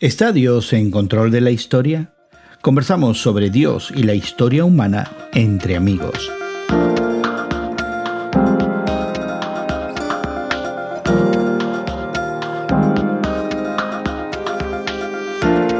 [0.00, 2.12] ¿Está Dios en control de la historia?
[2.60, 6.30] Conversamos sobre Dios y la historia humana entre amigos.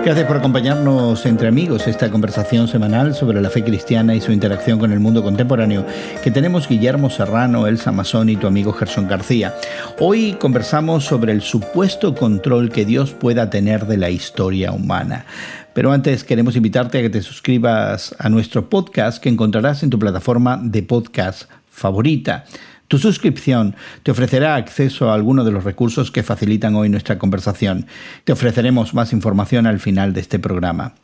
[0.09, 4.79] Gracias por acompañarnos entre amigos esta conversación semanal sobre la fe cristiana y su interacción
[4.79, 5.85] con el mundo contemporáneo
[6.25, 9.55] que tenemos Guillermo Serrano, Elsa Masón y tu amigo Gerson García.
[9.99, 15.27] Hoy conversamos sobre el supuesto control que Dios pueda tener de la historia humana.
[15.75, 19.99] Pero antes queremos invitarte a que te suscribas a nuestro podcast que encontrarás en tu
[19.99, 22.47] plataforma de podcast favorita.
[22.89, 27.87] Tu suscripción te ofrecerá acceso a algunos de los recursos que facilitan hoy nuestra conversación.
[28.25, 30.95] Te ofreceremos más información al final de este programa.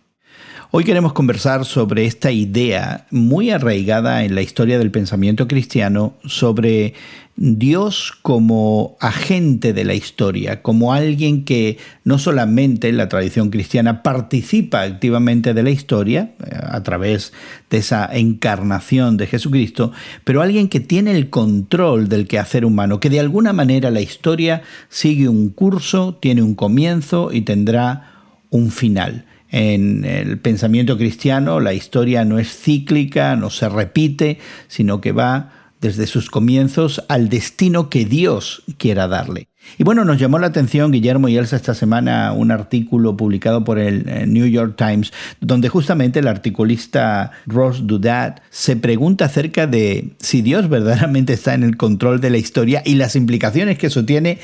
[0.71, 6.95] Hoy queremos conversar sobre esta idea muy arraigada en la historia del pensamiento cristiano sobre
[7.37, 14.03] Dios como agente de la historia, como alguien que no solamente en la tradición cristiana
[14.03, 17.33] participa activamente de la historia eh, a través
[17.71, 19.93] de esa encarnación de Jesucristo,
[20.25, 24.63] pero alguien que tiene el control del quehacer humano, que de alguna manera la historia
[24.89, 28.13] sigue un curso, tiene un comienzo y tendrá
[28.51, 29.27] un final.
[29.57, 35.53] En el pensamiento cristiano la historia no es cíclica, no se repite, sino que va
[35.81, 39.47] desde sus comienzos al destino que Dios quiera darle.
[39.79, 43.79] Y bueno, nos llamó la atención, Guillermo y Elsa, esta semana un artículo publicado por
[43.79, 50.15] el eh, New York Times, donde justamente el articulista Ross Dudat se pregunta acerca de
[50.19, 54.05] si Dios verdaderamente está en el control de la historia y las implicaciones que eso
[54.05, 54.39] tiene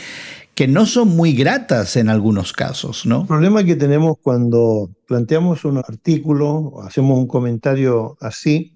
[0.60, 3.22] que no son muy gratas en algunos casos, ¿no?
[3.22, 8.74] El problema que tenemos cuando planteamos un artículo, hacemos un comentario así,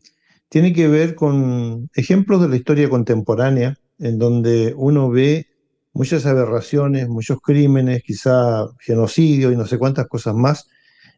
[0.49, 5.47] tiene que ver con ejemplos de la historia contemporánea, en donde uno ve
[5.93, 10.67] muchas aberraciones, muchos crímenes, quizá genocidio y no sé cuántas cosas más,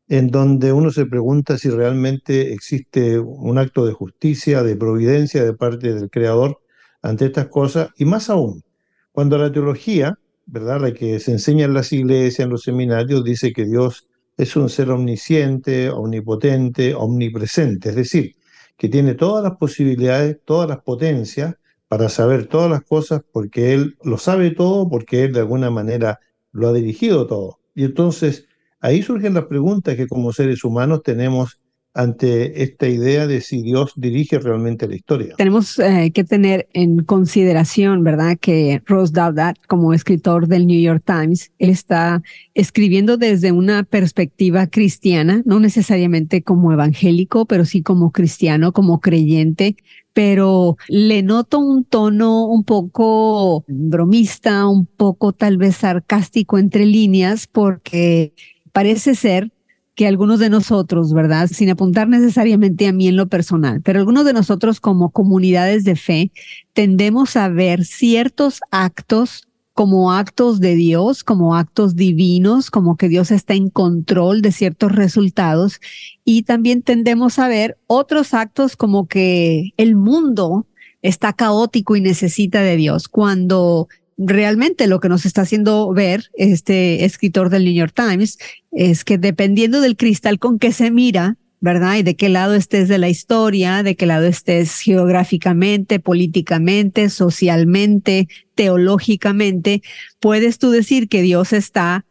[0.08, 5.54] en donde uno se pregunta si realmente existe un acto de justicia, de providencia de
[5.54, 6.58] parte del Creador
[7.02, 8.64] ante estas cosas, y más aún,
[9.12, 10.80] cuando la teología ¿verdad?
[10.80, 14.68] La que se enseña en las iglesias, en los seminarios, dice que Dios es un
[14.68, 18.36] ser omnisciente, omnipotente, omnipresente, es decir,
[18.76, 21.56] que tiene todas las posibilidades, todas las potencias
[21.88, 26.20] para saber todas las cosas porque Él lo sabe todo, porque Él de alguna manera
[26.52, 27.60] lo ha dirigido todo.
[27.74, 28.46] Y entonces
[28.80, 31.60] ahí surgen las preguntas que como seres humanos tenemos
[31.96, 35.34] ante esta idea de si Dios dirige realmente la historia.
[35.36, 41.02] Tenemos eh, que tener en consideración, ¿verdad?, que Ross Douthat, como escritor del New York
[41.04, 42.22] Times, él está
[42.54, 49.76] escribiendo desde una perspectiva cristiana, no necesariamente como evangélico, pero sí como cristiano, como creyente,
[50.12, 57.46] pero le noto un tono un poco bromista, un poco tal vez sarcástico entre líneas,
[57.46, 58.32] porque
[58.72, 59.50] parece ser
[59.96, 61.48] que algunos de nosotros, ¿verdad?
[61.48, 65.96] Sin apuntar necesariamente a mí en lo personal, pero algunos de nosotros como comunidades de
[65.96, 66.30] fe
[66.74, 73.30] tendemos a ver ciertos actos como actos de Dios, como actos divinos, como que Dios
[73.30, 75.80] está en control de ciertos resultados
[76.24, 80.66] y también tendemos a ver otros actos como que el mundo
[81.02, 87.04] está caótico y necesita de Dios, cuando realmente lo que nos está haciendo ver este
[87.04, 88.38] escritor del New York Times
[88.72, 91.96] es que dependiendo del cristal con que se mira, ¿verdad?
[91.96, 98.28] Y de qué lado estés de la historia, de qué lado estés geográficamente, políticamente, socialmente,
[98.54, 99.82] teológicamente,
[100.20, 102.04] puedes tú decir que Dios está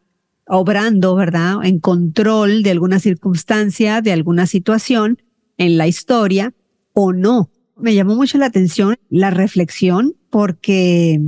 [0.48, 1.64] obrando, ¿verdad?
[1.64, 5.22] En control de alguna circunstancia, de alguna situación
[5.58, 6.54] en la historia
[6.94, 7.50] o no.
[7.78, 11.20] Me llamó mucho la atención la reflexión porque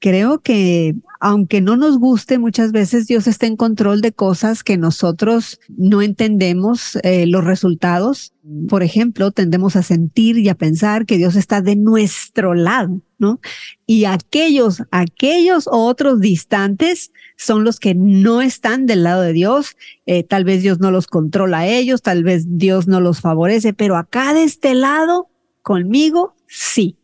[0.00, 4.78] creo que aunque no nos guste, muchas veces Dios está en control de cosas que
[4.78, 8.32] nosotros no entendemos eh, los resultados.
[8.70, 13.38] Por ejemplo, tendemos a sentir y a pensar que Dios está de nuestro lado, ¿no?
[13.84, 19.76] Y aquellos, aquellos otros distantes son los que no están del lado de Dios.
[20.06, 23.74] Eh, tal vez Dios no los controla a ellos, tal vez Dios no los favorece,
[23.74, 25.28] pero acá de este lado,
[25.62, 26.96] conmigo, sí.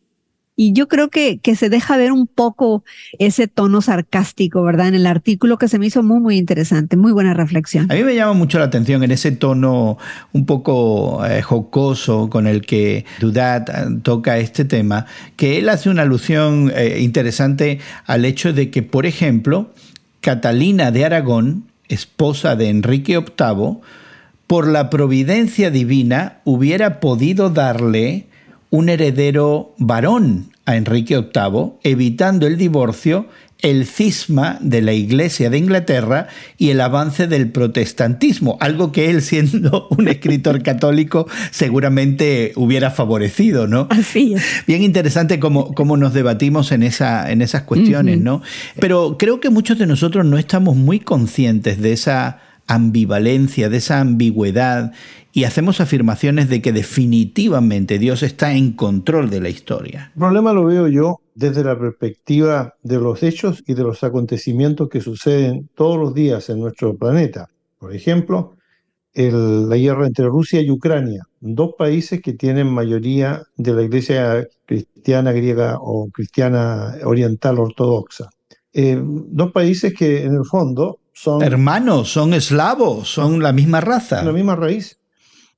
[0.59, 2.83] Y yo creo que, que se deja ver un poco
[3.19, 4.87] ese tono sarcástico, ¿verdad?
[4.87, 7.91] En el artículo que se me hizo muy, muy interesante, muy buena reflexión.
[7.91, 9.99] A mí me llama mucho la atención en ese tono
[10.33, 15.05] un poco eh, jocoso con el que Dudat eh, toca este tema,
[15.35, 19.71] que él hace una alusión eh, interesante al hecho de que, por ejemplo,
[20.21, 23.77] Catalina de Aragón, esposa de Enrique VIII,
[24.47, 28.25] por la providencia divina hubiera podido darle
[28.69, 33.27] un heredero varón a Enrique VIII, evitando el divorcio
[33.61, 36.27] el cisma de la Iglesia de Inglaterra
[36.57, 43.67] y el avance del protestantismo, algo que él siendo un escritor católico seguramente hubiera favorecido,
[43.67, 43.87] ¿no?
[43.89, 44.43] Así es.
[44.67, 48.41] Bien interesante cómo, cómo nos debatimos en, esa, en esas cuestiones, ¿no?
[48.79, 54.01] Pero creo que muchos de nosotros no estamos muy conscientes de esa ambivalencia, de esa
[54.01, 54.91] ambigüedad
[55.37, 60.11] y hacemos afirmaciones de que definitivamente Dios está en control de la historia.
[60.15, 64.89] El problema lo veo yo desde la perspectiva de los hechos y de los acontecimientos
[64.89, 67.49] que suceden todos los días en nuestro planeta.
[67.77, 68.55] Por ejemplo,
[69.13, 75.33] la guerra entre Rusia y Ucrania, dos países que tienen mayoría de la iglesia cristiana
[75.33, 78.31] griega o cristiana oriental ortodoxa.
[78.73, 81.43] Eh, dos países que en el fondo son...
[81.43, 84.23] Hermanos, son eslavos, son la misma raza.
[84.23, 84.97] La misma raíz.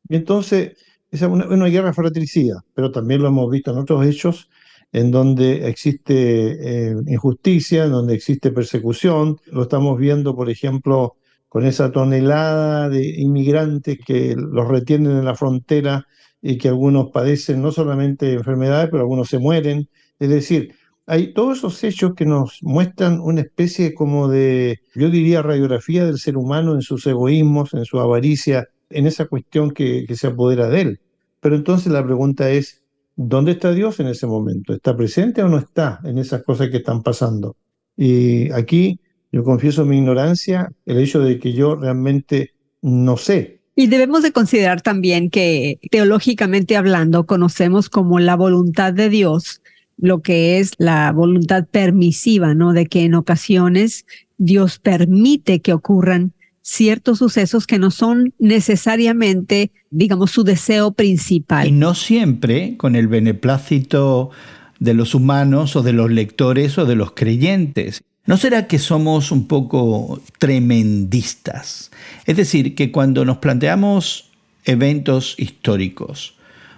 [0.07, 0.73] Y entonces,
[1.11, 4.49] es una, guerra fratricida, pero también lo hemos visto en otros hechos
[4.91, 9.37] en donde existe eh, injusticia, en donde existe persecución.
[9.51, 11.15] Lo estamos viendo, por ejemplo,
[11.47, 16.05] con esa tonelada de inmigrantes que los retienen en la frontera
[16.41, 19.89] y que algunos padecen no solamente enfermedades, pero algunos se mueren.
[20.19, 20.73] Es decir,
[21.05, 26.19] hay todos esos hechos que nos muestran una especie como de, yo diría, radiografía del
[26.19, 30.69] ser humano en sus egoísmos, en su avaricia, en esa cuestión que, que se apodera
[30.69, 30.99] de él.
[31.39, 32.81] Pero entonces la pregunta es,
[33.15, 34.73] ¿dónde está Dios en ese momento?
[34.73, 37.55] ¿Está presente o no está en esas cosas que están pasando?
[37.95, 38.99] Y aquí
[39.31, 42.51] yo confieso mi ignorancia, el hecho de que yo realmente
[42.81, 43.59] no sé.
[43.75, 49.61] Y debemos de considerar también que teológicamente hablando conocemos como la voluntad de Dios
[50.01, 52.73] lo que es la voluntad permisiva, ¿no?
[52.73, 54.05] De que en ocasiones
[54.37, 61.67] Dios permite que ocurran ciertos sucesos que no son necesariamente, digamos, su deseo principal.
[61.67, 64.31] Y no siempre con el beneplácito
[64.79, 68.03] de los humanos o de los lectores o de los creyentes.
[68.25, 71.91] ¿No será que somos un poco tremendistas?
[72.25, 74.29] Es decir, que cuando nos planteamos
[74.65, 76.35] eventos históricos,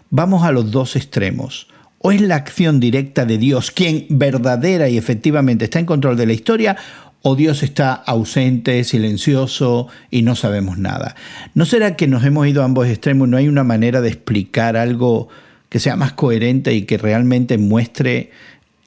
[0.09, 1.67] vamos a los dos extremos.
[1.97, 6.25] O es la acción directa de Dios quien verdadera y efectivamente está en control de
[6.25, 6.77] la historia,
[7.21, 11.15] o Dios está ausente, silencioso y no sabemos nada.
[11.53, 13.27] ¿No será que nos hemos ido a ambos extremos?
[13.29, 15.29] ¿No hay una manera de explicar algo
[15.69, 18.31] que sea más coherente y que realmente muestre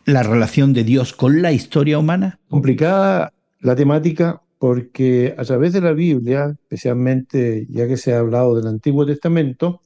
[0.04, 2.38] la relación de Dios con la historia humana?
[2.48, 8.56] Complicada la temática porque a través de la Biblia, especialmente ya que se ha hablado
[8.56, 9.82] del Antiguo Testamento,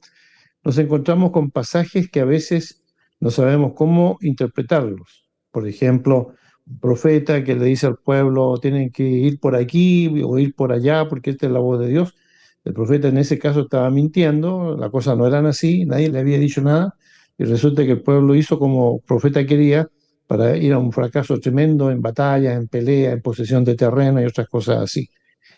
[0.63, 2.81] nos encontramos con pasajes que a veces
[3.19, 5.29] no sabemos cómo interpretarlos.
[5.51, 6.33] Por ejemplo,
[6.79, 11.07] profeta que le dice al pueblo, tienen que ir por aquí o ir por allá
[11.07, 12.15] porque esta es la voz de Dios.
[12.63, 16.37] El profeta en ese caso estaba mintiendo, la cosa no eran así, nadie le había
[16.37, 16.95] dicho nada,
[17.37, 19.89] y resulta que el pueblo hizo como profeta quería
[20.27, 24.25] para ir a un fracaso tremendo en batallas, en peleas, en posesión de terreno y
[24.25, 25.09] otras cosas así.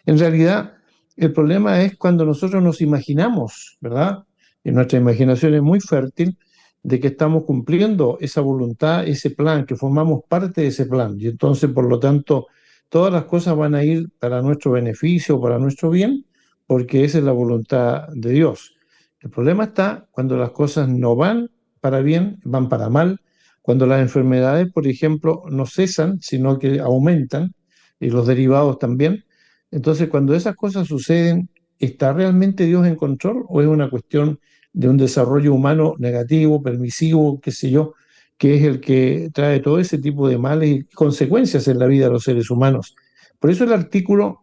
[0.05, 0.75] En realidad,
[1.17, 4.19] el problema es cuando nosotros nos imaginamos, ¿verdad?
[4.63, 6.37] Y nuestra imaginación es muy fértil,
[6.83, 11.15] de que estamos cumpliendo esa voluntad, ese plan, que formamos parte de ese plan.
[11.19, 12.47] Y entonces, por lo tanto,
[12.89, 16.25] todas las cosas van a ir para nuestro beneficio, para nuestro bien,
[16.65, 18.75] porque esa es la voluntad de Dios.
[19.19, 23.19] El problema está cuando las cosas no van para bien, van para mal,
[23.61, 27.53] cuando las enfermedades, por ejemplo, no cesan, sino que aumentan,
[27.99, 29.23] y los derivados también.
[29.69, 34.39] Entonces, cuando esas cosas suceden, ¿está realmente Dios en control o es una cuestión
[34.73, 37.93] de un desarrollo humano negativo, permisivo, qué sé yo,
[38.37, 42.05] que es el que trae todo ese tipo de males y consecuencias en la vida
[42.05, 42.95] de los seres humanos.
[43.39, 44.41] Por eso el artículo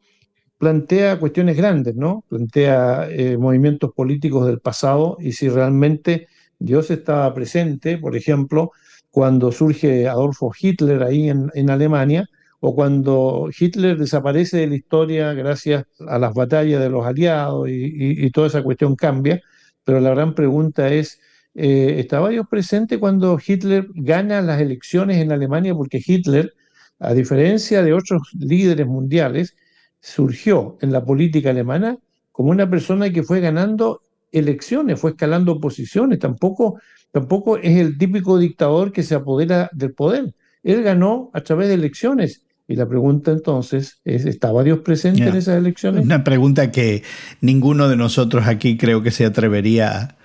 [0.59, 2.25] plantea cuestiones grandes, ¿no?
[2.29, 8.73] Plantea eh, movimientos políticos del pasado y si realmente Dios estaba presente, por ejemplo,
[9.11, 12.29] cuando surge Adolfo Hitler ahí en, Alemania,
[12.61, 18.31] o cuando Hitler desaparece de la historia gracias a las batallas de los aliados y
[18.33, 19.41] toda esa cuestión cambia,
[19.89, 21.19] pero la gran pregunta es,
[21.55, 25.75] eh, ¿estaba Dios presente cuando Hitler gana las elecciones en Alemania?
[25.75, 26.53] Porque Hitler,
[26.99, 29.57] a diferencia de otros líderes mundiales,
[29.99, 31.97] surgió en la política alemana
[32.33, 36.79] como una persona que fue ganando elecciones, fue escalando posiciones, tampoco,
[37.11, 40.35] tampoco es el típico dictador que se apodera del poder.
[40.63, 45.35] Él ganó a través de elecciones y la pregunta entonces es, ¿estaba Dios presente en
[45.35, 46.05] esas elecciones?
[46.05, 47.03] Una pregunta que
[47.41, 50.17] ninguno de nosotros aquí creo que se atrevería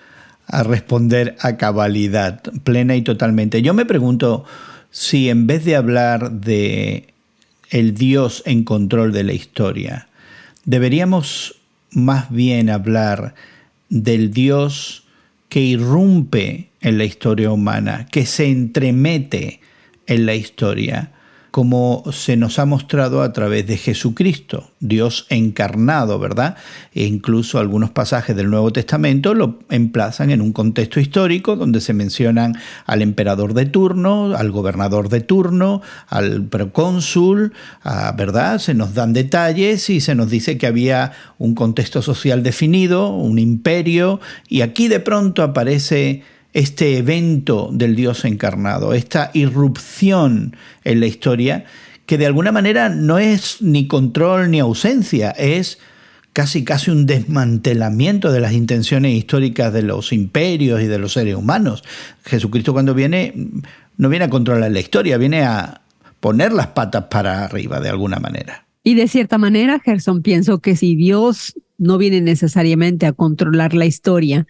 [0.45, 3.61] a responder a cabalidad, plena y totalmente.
[3.61, 4.43] Yo me pregunto
[4.91, 7.13] si en vez de hablar de
[7.69, 10.09] el Dios en control de la historia,
[10.65, 13.35] deberíamos más bien hablar
[13.87, 15.05] del Dios
[15.47, 19.61] que irrumpe en la historia humana, que se entremete
[20.07, 21.13] en la historia
[21.53, 26.57] como se nos ha mostrado a través de Jesucristo, Dios encarnado, ¿verdad?
[26.95, 31.93] E incluso algunos pasajes del Nuevo Testamento lo emplazan en un contexto histórico donde se
[31.93, 32.55] mencionan
[32.87, 37.53] al emperador de turno, al gobernador de turno, al procónsul,
[38.17, 38.57] ¿verdad?
[38.57, 43.37] Se nos dan detalles y se nos dice que había un contexto social definido, un
[43.37, 44.19] imperio,
[44.49, 51.65] y aquí de pronto aparece este evento del Dios encarnado, esta irrupción en la historia,
[52.05, 55.79] que de alguna manera no es ni control ni ausencia, es
[56.33, 61.35] casi casi un desmantelamiento de las intenciones históricas de los imperios y de los seres
[61.35, 61.83] humanos.
[62.23, 63.33] Jesucristo cuando viene
[63.97, 65.81] no viene a controlar la historia, viene a
[66.19, 68.65] poner las patas para arriba de alguna manera.
[68.83, 73.85] Y de cierta manera, Gerson, pienso que si Dios no viene necesariamente a controlar la
[73.85, 74.45] historia,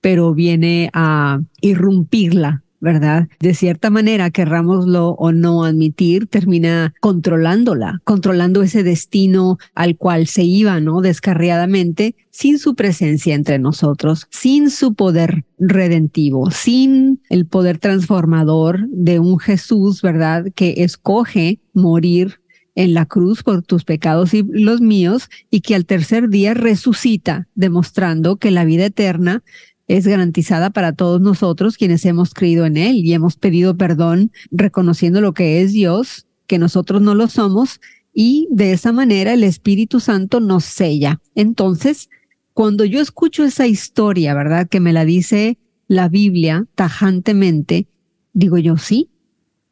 [0.00, 3.28] pero viene a irrumpirla, ¿verdad?
[3.40, 10.44] De cierta manera, querrámoslo o no admitir, termina controlándola, controlando ese destino al cual se
[10.44, 11.00] iba, ¿no?
[11.00, 19.18] Descarriadamente, sin su presencia entre nosotros, sin su poder redentivo, sin el poder transformador de
[19.18, 20.46] un Jesús, ¿verdad?
[20.54, 22.40] Que escoge morir
[22.78, 27.48] en la cruz por tus pecados y los míos, y que al tercer día resucita,
[27.56, 29.42] demostrando que la vida eterna
[29.88, 35.20] es garantizada para todos nosotros quienes hemos creído en Él y hemos pedido perdón reconociendo
[35.22, 37.80] lo que es Dios, que nosotros no lo somos,
[38.12, 41.20] y de esa manera el Espíritu Santo nos sella.
[41.34, 42.10] Entonces,
[42.52, 44.68] cuando yo escucho esa historia, ¿verdad?
[44.68, 47.88] Que me la dice la Biblia tajantemente,
[48.34, 49.10] digo yo, sí,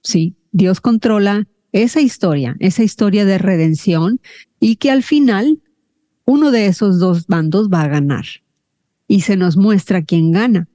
[0.02, 4.20] sí, Dios controla esa historia, esa historia de redención
[4.61, 5.61] y que al final
[6.25, 8.25] uno de esos dos bandos va a ganar
[9.08, 10.68] y se nos muestra quién gana.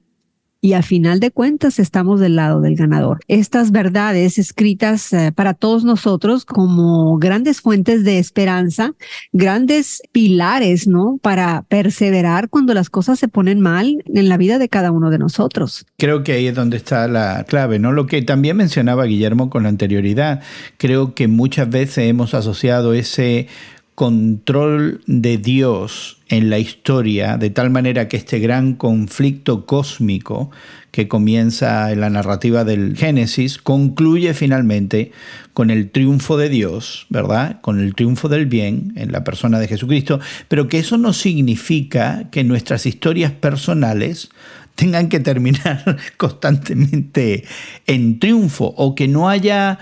[0.64, 3.18] Y al final de cuentas estamos del lado del ganador.
[3.26, 8.92] Estas verdades escritas eh, para todos nosotros como grandes fuentes de esperanza,
[9.32, 11.18] grandes pilares, ¿no?
[11.20, 15.18] Para perseverar cuando las cosas se ponen mal en la vida de cada uno de
[15.18, 15.84] nosotros.
[15.98, 17.90] Creo que ahí es donde está la clave, ¿no?
[17.90, 20.42] Lo que también mencionaba Guillermo con anterioridad.
[20.78, 23.48] Creo que muchas veces hemos asociado ese
[23.94, 30.50] control de Dios en la historia, de tal manera que este gran conflicto cósmico
[30.90, 35.12] que comienza en la narrativa del Génesis concluye finalmente
[35.52, 37.60] con el triunfo de Dios, ¿verdad?
[37.60, 42.30] Con el triunfo del bien en la persona de Jesucristo, pero que eso no significa
[42.30, 44.30] que nuestras historias personales
[44.74, 47.44] tengan que terminar constantemente
[47.86, 49.78] en triunfo o que no haya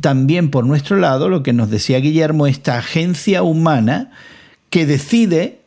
[0.00, 4.10] también por nuestro lado lo que nos decía Guillermo, esta agencia humana
[4.70, 5.60] que decide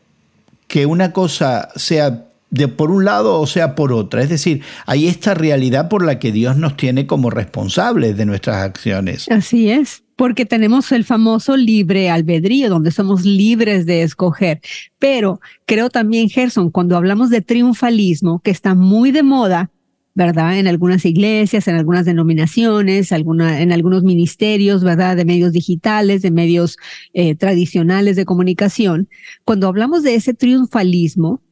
[0.68, 4.22] que una cosa sea de por un lado o sea por otra.
[4.22, 8.58] Es decir, hay esta realidad por la que Dios nos tiene como responsables de nuestras
[8.58, 9.28] acciones.
[9.30, 14.62] Así es, porque tenemos el famoso libre albedrío, donde somos libres de escoger.
[15.00, 19.70] Pero creo también, Gerson, cuando hablamos de triunfalismo, que está muy de moda,
[20.18, 20.58] ¿verdad?
[20.58, 25.16] En algunas iglesias, en algunas denominaciones, en algunos ministerios, ¿verdad?
[25.16, 26.78] De medios digitales, de medios
[27.14, 29.10] eh, tradicionales de comunicación.
[29.46, 31.44] Cuando hablamos de ese triunfalismo,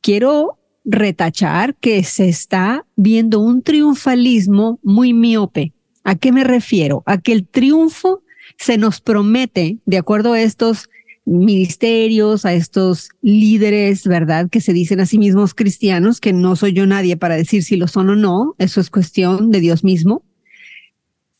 [0.00, 5.74] quiero retachar que se está viendo un triunfalismo muy miope.
[6.02, 7.02] ¿A qué me refiero?
[7.04, 8.22] A que el triunfo
[8.56, 10.88] se nos promete, de acuerdo a estos
[11.24, 14.48] ministerios, a estos líderes, ¿verdad?
[14.50, 17.76] Que se dicen a sí mismos cristianos, que no soy yo nadie para decir si
[17.76, 20.22] lo son o no, eso es cuestión de Dios mismo,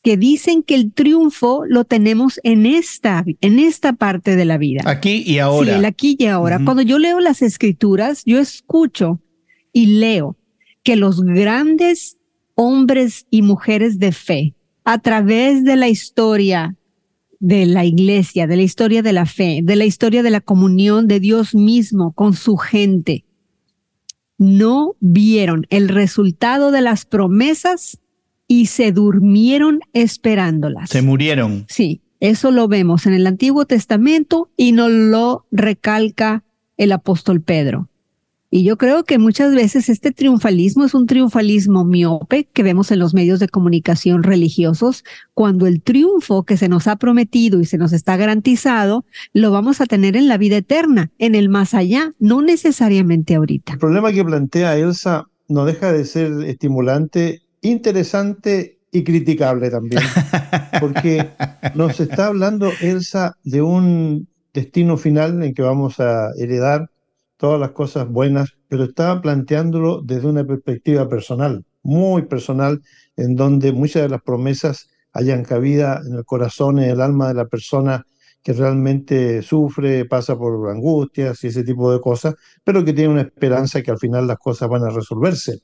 [0.03, 4.83] que dicen que el triunfo lo tenemos en esta, en esta parte de la vida.
[4.85, 5.73] Aquí y ahora.
[5.73, 6.61] Sí, el aquí y ahora.
[6.63, 9.21] Cuando yo leo las escrituras, yo escucho
[9.73, 10.37] y leo
[10.83, 12.19] que los grandes
[12.55, 16.77] hombres y mujeres de fe, a través de la historia
[17.41, 21.09] de la iglesia, de la historia de la fe, de la historia de la comunión
[21.09, 23.25] de Dios mismo con su gente,
[24.39, 28.01] no vieron el resultado de las promesas
[28.47, 30.91] y se durmieron esperándolas.
[30.91, 31.65] Se murieron.
[31.69, 36.45] Sí, eso lo vemos en el Antiguo Testamento y nos lo recalca
[36.77, 37.89] el apóstol Pedro.
[38.57, 43.01] Y yo creo que muchas veces este triunfalismo es un triunfalismo miope que vemos en
[43.01, 45.03] los medios de comunicación religiosos,
[45.35, 49.81] cuando el triunfo que se nos ha prometido y se nos está garantizado, lo vamos
[49.81, 53.73] a tener en la vida eterna, en el más allá, no necesariamente ahorita.
[53.73, 60.03] El problema que plantea Elsa no deja de ser estimulante, interesante y criticable también,
[60.81, 61.29] porque
[61.75, 66.89] nos está hablando Elsa de un destino final en que vamos a heredar
[67.45, 72.81] todas las cosas buenas, pero estaba planteándolo desde una perspectiva personal, muy personal,
[73.19, 77.35] en donde muchas de las promesas hayan cabida en el corazón, en el alma de
[77.35, 78.07] la persona
[78.43, 82.35] que realmente sufre, pasa por angustias y ese tipo de cosas,
[82.65, 85.59] pero que tiene una esperanza que al final las cosas van a resolverse.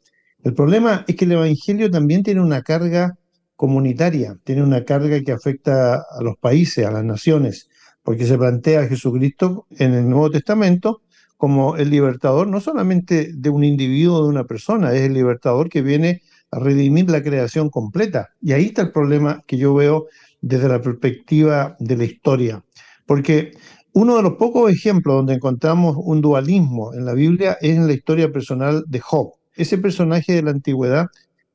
[0.44, 3.14] El problema es que el Evangelio también tiene una carga
[3.56, 7.70] comunitaria, tiene una carga que afecta a los países, a las naciones,
[8.02, 11.00] porque se plantea a Jesucristo en el Nuevo Testamento
[11.40, 15.80] como el libertador no solamente de un individuo de una persona, es el libertador que
[15.80, 16.20] viene
[16.50, 18.28] a redimir la creación completa.
[18.42, 20.08] Y ahí está el problema que yo veo
[20.42, 22.62] desde la perspectiva de la historia.
[23.06, 23.52] Porque
[23.94, 27.94] uno de los pocos ejemplos donde encontramos un dualismo en la Biblia es en la
[27.94, 29.32] historia personal de Job.
[29.54, 31.06] Ese personaje de la antigüedad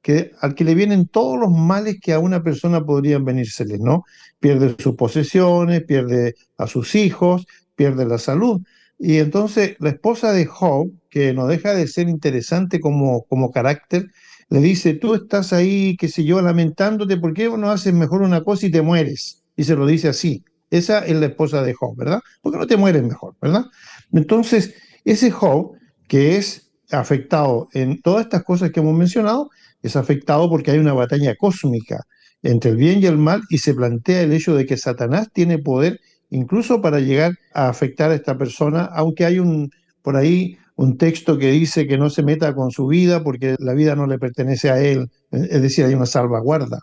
[0.01, 4.03] que, al que le vienen todos los males que a una persona podrían venírseles, ¿no?
[4.39, 8.61] Pierde sus posesiones, pierde a sus hijos, pierde la salud.
[8.97, 14.07] Y entonces la esposa de Job, que no deja de ser interesante como, como carácter,
[14.49, 18.43] le dice, tú estás ahí, qué sé yo, lamentándote, ¿por qué no haces mejor una
[18.43, 19.43] cosa y te mueres?
[19.55, 20.43] Y se lo dice así.
[20.69, 22.21] Esa es la esposa de Job, ¿verdad?
[22.41, 23.65] Porque no te mueres mejor, ¿verdad?
[24.11, 25.73] Entonces, ese Job,
[26.07, 29.49] que es afectado en todas estas cosas que hemos mencionado,
[29.81, 32.05] es afectado porque hay una batalla cósmica
[32.43, 35.57] entre el bien y el mal y se plantea el hecho de que Satanás tiene
[35.57, 35.99] poder
[36.29, 39.69] incluso para llegar a afectar a esta persona, aunque hay un
[40.01, 43.73] por ahí un texto que dice que no se meta con su vida porque la
[43.73, 46.79] vida no le pertenece a él, es decir, hay una salvaguarda.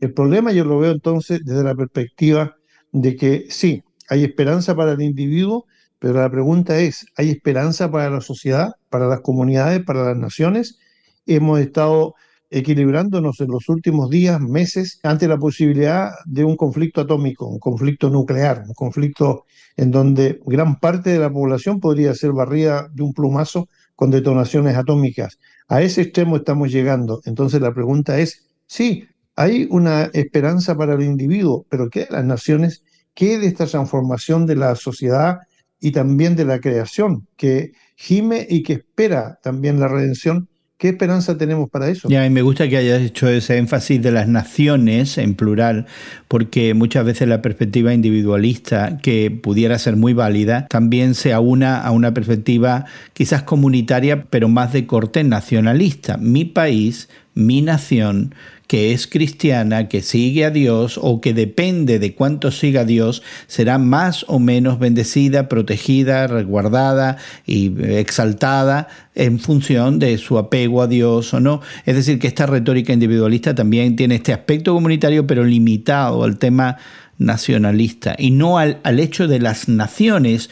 [0.00, 2.56] El problema yo lo veo entonces desde la perspectiva
[2.92, 5.66] de que sí, hay esperanza para el individuo,
[5.98, 10.78] pero la pregunta es, ¿hay esperanza para la sociedad, para las comunidades, para las naciones?
[11.26, 12.14] Hemos estado
[12.50, 18.08] equilibrándonos en los últimos días, meses, ante la posibilidad de un conflicto atómico, un conflicto
[18.10, 19.44] nuclear, un conflicto
[19.76, 24.76] en donde gran parte de la población podría ser barrida de un plumazo con detonaciones
[24.76, 25.38] atómicas.
[25.68, 27.20] A ese extremo estamos llegando.
[27.24, 29.04] Entonces la pregunta es, sí,
[29.36, 32.82] hay una esperanza para el individuo, pero ¿qué de las naciones?
[33.14, 35.38] ¿Qué de esta transformación de la sociedad
[35.80, 40.48] y también de la creación que gime y que espera también la redención?
[40.78, 42.08] ¿Qué esperanza tenemos para eso?
[42.08, 45.86] Ya, y me gusta que hayas hecho ese énfasis de las naciones en plural,
[46.28, 51.90] porque muchas veces la perspectiva individualista, que pudiera ser muy válida, también se aúna a
[51.90, 56.16] una perspectiva quizás comunitaria, pero más de corte nacionalista.
[56.16, 58.36] Mi país, mi nación,
[58.68, 63.22] que es cristiana, que sigue a Dios o que depende de cuánto siga a Dios,
[63.46, 70.86] será más o menos bendecida, protegida, resguardada y exaltada en función de su apego a
[70.86, 71.62] Dios o no.
[71.86, 76.76] Es decir, que esta retórica individualista también tiene este aspecto comunitario, pero limitado al tema
[77.16, 80.50] nacionalista y no al, al hecho de las naciones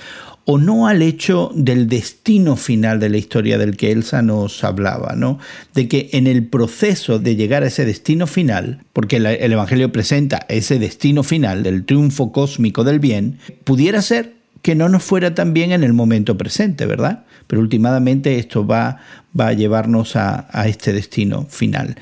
[0.48, 5.16] o no al hecho del destino final de la historia del que Elsa nos hablaba,
[5.16, 5.40] ¿no?
[5.74, 10.46] De que en el proceso de llegar a ese destino final, porque el Evangelio presenta
[10.48, 15.52] ese destino final del triunfo cósmico del bien, pudiera ser que no nos fuera tan
[15.52, 17.24] bien en el momento presente, ¿verdad?
[17.48, 19.00] Pero últimamente esto va,
[19.38, 21.96] va a llevarnos a, a este destino final.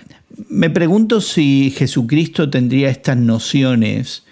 [0.51, 4.25] Me pregunto si Jesucristo tendría estas nociones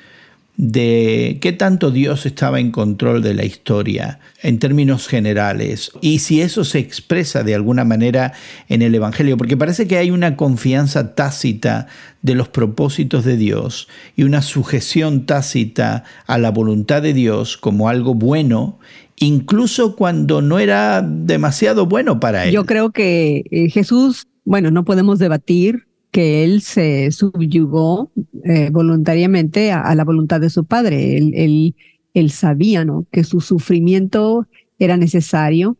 [0.57, 6.43] de qué tanto Dios estaba en control de la historia en términos generales y si
[6.43, 8.35] eso se expresa de alguna manera
[8.69, 11.87] en el Evangelio, porque parece que hay una confianza tácita
[12.21, 17.89] de los propósitos de Dios y una sujeción tácita a la voluntad de Dios como
[17.89, 18.79] algo bueno
[19.17, 22.53] incluso cuando no era demasiado bueno para él.
[22.53, 28.13] Yo creo que eh, Jesús, bueno, no podemos debatir que él se subyugó
[28.45, 31.17] eh, voluntariamente a, la voluntad de su padre.
[31.17, 31.75] Él,
[32.15, 33.07] él, sabía ¿no?
[33.11, 34.47] que su sufrimiento
[34.79, 35.79] era necesario,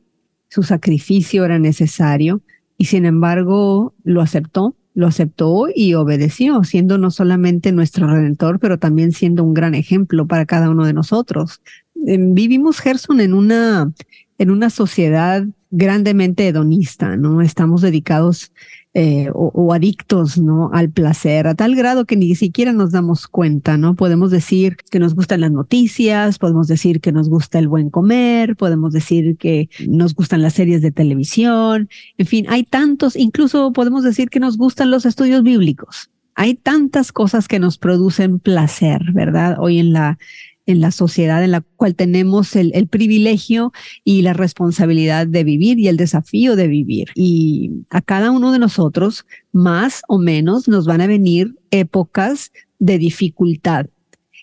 [0.49, 2.41] su sacrificio era necesario,
[2.79, 8.79] y sin embargo lo aceptó, lo aceptó y obedeció, siendo no solamente nuestro redentor, pero
[8.79, 11.61] también siendo un gran ejemplo para cada uno de nosotros.
[12.07, 13.93] Em, vivimos, Gerson, en una,
[14.39, 17.43] en una sociedad grandemente hedonista, ¿no?
[17.43, 18.53] Estamos dedicados
[18.95, 20.71] eh, o, adictos ¿no?
[20.73, 23.95] al placer, a tal grado que ni siquiera nos damos cuenta, ¿no?
[23.95, 28.55] Podemos decir que nos gustan las noticias, podemos decir que nos gusta el buen comer,
[28.55, 34.05] podemos decir que nos gustan las series de televisión, en fin, hay tantos, incluso podemos
[34.05, 36.11] decir que nos gustan los estudios bíblicos.
[36.35, 39.57] Hay tantas cosas que nos producen placer, ¿verdad?
[39.59, 40.19] Hoy en la
[40.67, 43.73] en la sociedad en la cual tenemos el, privilegio
[44.05, 47.09] y la responsabilidad de vivir y el desafío de vivir.
[47.15, 52.99] Y a cada uno de nosotros, más o menos, nos van a venir épocas de
[52.99, 53.87] dificultad.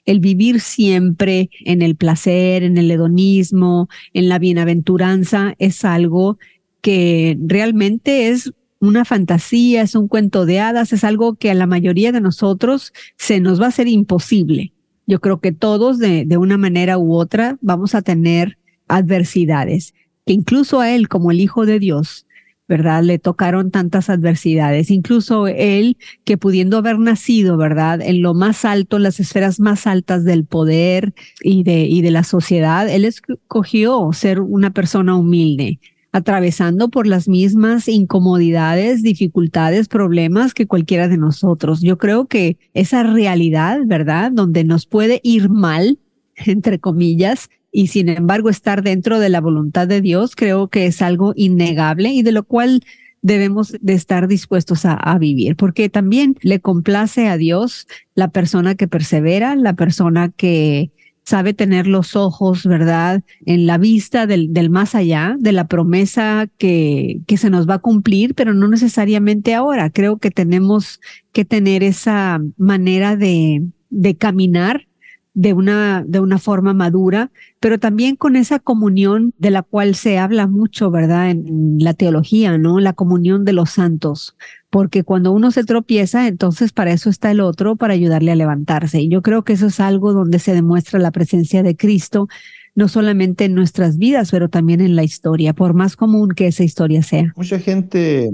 [0.06, 6.38] El vivir siempre en el placer, en el hedonismo, en la bienaventuranza, es algo
[6.82, 11.68] que realmente es una fantasía, es un cuento de hadas, es algo que a la
[11.68, 14.74] mayoría de nosotros se nos va a hacer imposible.
[15.10, 20.34] Yo creo que todos de, de una manera u otra vamos a tener adversidades, que
[20.34, 22.28] incluso a él como el Hijo de Dios,
[22.68, 23.02] ¿verdad?
[23.02, 28.04] Le tocaron tantas adversidades, incluso él que pudiendo haber nacido, ¿verdad?
[28.04, 32.12] En lo más alto, en las esferas más altas del poder y de, y de
[32.12, 35.80] la sociedad, él escogió ser una persona humilde
[36.12, 41.82] atravesando por las mismas incomodidades, dificultades, problemas que cualquiera de nosotros.
[41.82, 44.32] Yo creo que esa realidad, ¿verdad?
[44.32, 46.00] Donde nos puede ir mal,
[46.36, 51.02] entre comillas, y sin embargo estar dentro de la voluntad de Dios, creo que es
[51.04, 52.84] algo innegable y de lo cual
[53.22, 58.76] debemos de estar dispuestos a, a, vivir, porque también le complace a Dios la persona
[58.76, 60.92] que persevera, la persona que
[61.30, 66.48] sabe tener los ojos, ¿verdad?, en la vista del, del más allá, de la promesa
[66.58, 69.92] que, que se nos va a cumplir, pero no necesariamente ahora.
[69.92, 71.00] Creo que tenemos
[71.32, 74.89] que tener esa manera de, de caminar
[75.34, 80.18] de una, de una forma madura, pero también con esa comunión de la cual se
[80.18, 81.30] habla mucho, ¿verdad?
[81.30, 82.80] En, la teología, ¿no?
[82.80, 84.36] La comunión de los santos,
[84.70, 89.02] porque cuando uno se tropieza, entonces para eso está el otro, para ayudarle a levantarse.
[89.02, 92.28] Y yo creo que eso es algo donde se demuestra la presencia de Cristo,
[92.76, 96.64] no solamente en nuestras vidas, pero también en la historia, por más común que esa
[96.64, 97.34] historia sea.
[97.36, 98.30] Mucha gente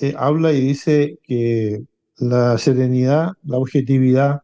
[0.00, 1.82] eh, habla y dice que
[2.18, 4.42] la serenidad, la objetividad,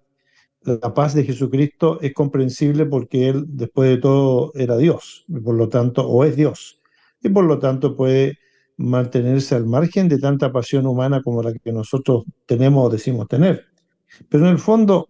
[0.65, 5.55] la paz de Jesucristo es comprensible porque Él, después de todo, era Dios, y por
[5.55, 6.81] lo tanto, o es Dios,
[7.23, 8.39] y por lo tanto puede
[8.77, 13.67] mantenerse al margen de tanta pasión humana como la que nosotros tenemos o decimos tener.
[14.29, 15.09] Pero en el fondo,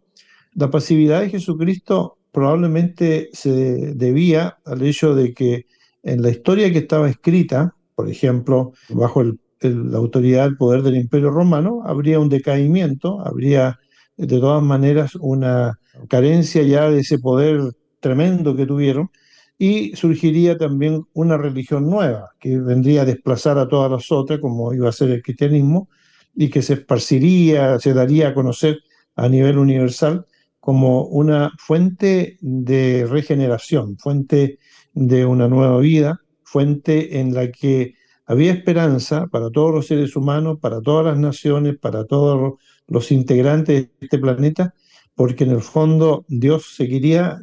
[0.54, 5.66] la pasividad de Jesucristo probablemente se debía al hecho de que
[6.02, 9.22] en la historia que estaba escrita, por ejemplo, bajo
[9.60, 13.78] la autoridad, el poder del Imperio Romano, habría un decaimiento, habría
[14.16, 19.10] de todas maneras una carencia ya de ese poder tremendo que tuvieron
[19.58, 24.74] y surgiría también una religión nueva que vendría a desplazar a todas las otras, como
[24.74, 25.88] iba a ser el cristianismo,
[26.34, 28.78] y que se esparciría, se daría a conocer
[29.14, 30.26] a nivel universal
[30.58, 34.58] como una fuente de regeneración, fuente
[34.94, 37.94] de una nueva vida, fuente en la que
[38.26, 42.54] había esperanza para todos los seres humanos, para todas las naciones, para todos
[42.88, 44.74] los integrantes de este planeta,
[45.14, 47.40] porque en el fondo Dios seguiría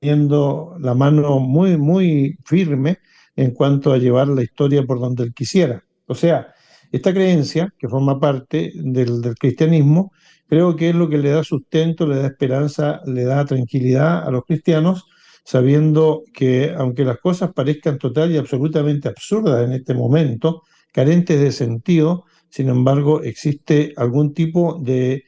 [0.00, 2.98] teniendo la mano muy, muy firme
[3.36, 5.84] en cuanto a llevar la historia por donde él quisiera.
[6.06, 6.52] O sea,
[6.90, 10.12] esta creencia, que forma parte del, del cristianismo,
[10.46, 14.30] creo que es lo que le da sustento, le da esperanza, le da tranquilidad a
[14.30, 15.04] los cristianos,
[15.44, 21.52] sabiendo que aunque las cosas parezcan total y absolutamente absurdas en este momento, carentes de
[21.52, 25.24] sentido, sin embargo, existe algún tipo de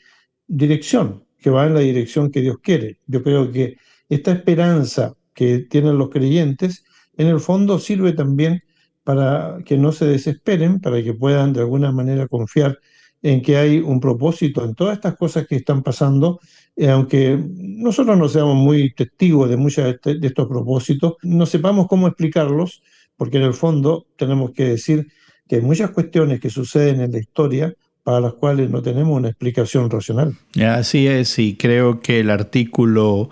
[0.47, 2.99] dirección que va en la dirección que Dios quiere.
[3.07, 3.79] Yo creo que
[4.11, 6.85] esta esperanza que tienen los creyentes,
[7.17, 8.63] en el fondo sirve también
[9.05, 12.79] para que no se desesperen, para que puedan de alguna manera confiar
[13.23, 16.41] en que hay un propósito en todas estas cosas que están pasando,
[16.77, 21.87] eh, aunque nosotros no seamos muy testigos de muchos de, de estos propósitos, no sepamos
[21.89, 22.83] cómo explicarlos,
[23.17, 25.07] porque en el fondo tenemos que decir
[25.49, 29.29] que hay muchas cuestiones que suceden en la historia para las cuales no tenemos una
[29.29, 30.35] explicación racional.
[30.63, 33.31] Así es, y creo que el artículo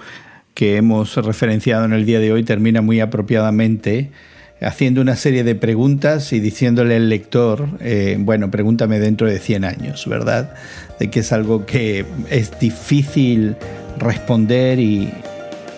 [0.55, 4.11] que hemos referenciado en el día de hoy termina muy apropiadamente
[4.61, 9.64] haciendo una serie de preguntas y diciéndole al lector, eh, bueno, pregúntame dentro de 100
[9.64, 10.55] años, ¿verdad?
[10.98, 13.57] De que es algo que es difícil
[13.98, 15.12] responder y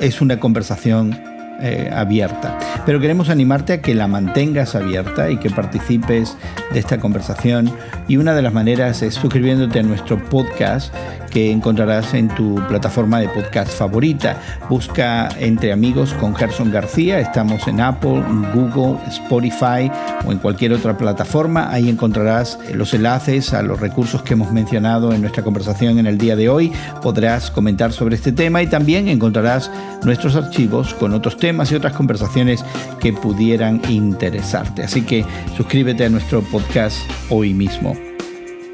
[0.01, 1.19] es una conversación
[1.61, 2.59] eh, abierta.
[2.85, 6.37] Pero queremos animarte a que la mantengas abierta y que participes
[6.73, 7.71] de esta conversación.
[8.09, 10.95] Y una de las maneras es suscribiéndote a nuestro podcast
[11.35, 14.41] que encontrarás en tu plataforma de podcast favorita.
[14.71, 17.19] Busca Entre Amigos con Gerson García.
[17.19, 18.23] Estamos en Apple,
[18.55, 19.91] Google, Spotify
[20.25, 21.71] o en cualquier otra plataforma.
[21.73, 26.19] Ahí encontrarás los enlaces a los recursos que hemos mencionado en nuestra conversación en el
[26.19, 26.73] día de hoy.
[27.03, 29.73] Podrás comentar sobre este tema y también encontrarás
[30.05, 32.65] nuestros archivos con otros temas y otras conversaciones
[33.01, 34.85] que pudieran interesarte.
[34.85, 35.25] Así que
[35.57, 38.14] suscríbete a nuestro podcast hoy mismo.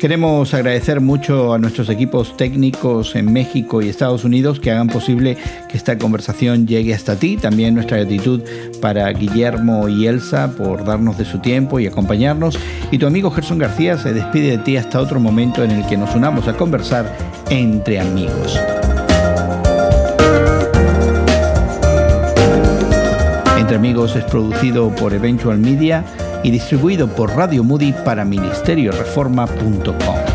[0.01, 5.37] Queremos agradecer mucho a nuestros equipos técnicos en México y Estados Unidos que hagan posible
[5.69, 7.37] que esta conversación llegue hasta ti.
[7.37, 8.41] También nuestra gratitud
[8.81, 12.59] para Guillermo y Elsa por darnos de su tiempo y acompañarnos.
[12.91, 15.99] Y tu amigo Gerson García se despide de ti hasta otro momento en el que
[15.99, 17.15] nos unamos a conversar
[17.51, 18.59] entre amigos.
[23.59, 26.03] Entre Amigos es producido por Eventual Media
[26.42, 30.30] y distribuido por Radio Moody para ministerioreforma.com.